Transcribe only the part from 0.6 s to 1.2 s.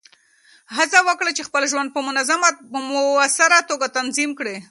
هڅه